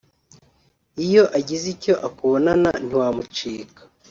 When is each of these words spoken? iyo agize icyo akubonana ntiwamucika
iyo 1.05 1.23
agize 1.37 1.65
icyo 1.75 1.93
akubonana 2.07 2.71
ntiwamucika 2.85 3.81